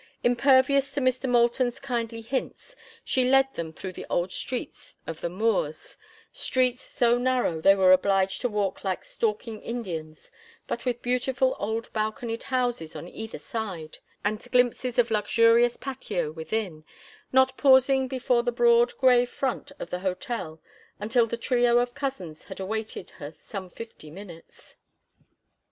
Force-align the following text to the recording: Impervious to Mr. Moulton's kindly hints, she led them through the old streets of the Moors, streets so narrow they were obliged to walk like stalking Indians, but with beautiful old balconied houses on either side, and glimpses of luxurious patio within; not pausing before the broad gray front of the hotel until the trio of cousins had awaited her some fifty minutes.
Impervious 0.23 0.91
to 0.93 0.99
Mr. 0.99 1.29
Moulton's 1.29 1.79
kindly 1.79 2.21
hints, 2.21 2.75
she 3.05 3.23
led 3.23 3.53
them 3.53 3.71
through 3.71 3.93
the 3.93 4.07
old 4.09 4.31
streets 4.31 4.97
of 5.05 5.21
the 5.21 5.29
Moors, 5.29 5.95
streets 6.31 6.81
so 6.81 7.19
narrow 7.19 7.61
they 7.61 7.75
were 7.75 7.91
obliged 7.91 8.41
to 8.41 8.49
walk 8.49 8.83
like 8.83 9.05
stalking 9.05 9.61
Indians, 9.61 10.31
but 10.65 10.85
with 10.85 11.03
beautiful 11.03 11.55
old 11.59 11.93
balconied 11.93 12.41
houses 12.41 12.95
on 12.95 13.07
either 13.07 13.37
side, 13.37 13.99
and 14.25 14.39
glimpses 14.51 14.97
of 14.97 15.11
luxurious 15.11 15.77
patio 15.77 16.31
within; 16.31 16.83
not 17.31 17.55
pausing 17.55 18.07
before 18.07 18.41
the 18.41 18.51
broad 18.51 18.97
gray 18.97 19.23
front 19.23 19.71
of 19.77 19.91
the 19.91 19.99
hotel 19.99 20.59
until 20.99 21.27
the 21.27 21.37
trio 21.37 21.77
of 21.77 21.93
cousins 21.93 22.45
had 22.45 22.59
awaited 22.59 23.11
her 23.11 23.31
some 23.31 23.69
fifty 23.69 24.09
minutes. 24.09 24.77